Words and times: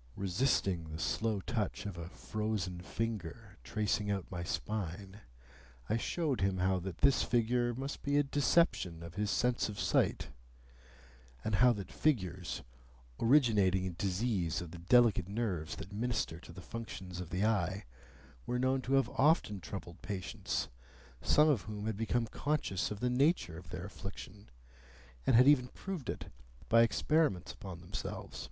'"Resisting 0.16 0.84
the 0.84 0.98
slow 0.98 1.40
touch 1.40 1.84
of 1.84 1.98
a 1.98 2.08
frozen 2.08 2.80
finger 2.80 3.58
tracing 3.64 4.10
out 4.10 4.24
my 4.30 4.42
spine, 4.42 5.20
I 5.90 5.98
showed 5.98 6.40
him 6.40 6.56
how 6.56 6.78
that 6.78 7.02
this 7.04 7.22
figure 7.22 7.74
must 7.74 8.02
be 8.02 8.16
a 8.16 8.22
deception 8.22 9.02
of 9.02 9.16
his 9.16 9.30
sense 9.30 9.68
of 9.68 9.78
sight; 9.78 10.30
and 11.44 11.56
how 11.56 11.74
that 11.74 11.92
figures, 11.92 12.62
originating 13.20 13.84
in 13.84 13.94
disease 13.98 14.62
of 14.62 14.70
the 14.70 14.78
delicate 14.78 15.28
nerves 15.28 15.76
that 15.76 15.92
minister 15.92 16.40
to 16.40 16.52
the 16.54 16.62
functions 16.62 17.20
of 17.20 17.28
the 17.28 17.44
eye, 17.44 17.84
were 18.46 18.58
known 18.58 18.80
to 18.80 18.94
have 18.94 19.10
often 19.10 19.60
troubled 19.60 20.00
patients, 20.00 20.68
some 21.20 21.50
of 21.50 21.60
whom 21.68 21.84
had 21.84 21.98
become 21.98 22.26
conscious 22.26 22.90
of 22.90 23.00
the 23.00 23.10
nature 23.10 23.58
of 23.58 23.68
their 23.68 23.84
affliction, 23.84 24.48
and 25.26 25.36
had 25.36 25.46
even 25.46 25.68
proved 25.68 26.08
it 26.08 26.32
by 26.70 26.80
experiments 26.80 27.52
upon 27.52 27.82
themselves. 27.82 28.48